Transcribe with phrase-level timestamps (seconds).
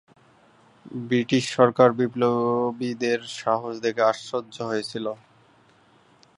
[1.01, 5.11] British সরকার বিপ্লবীদের সাহস দেখে আশ্চর্য হয়েছিলো।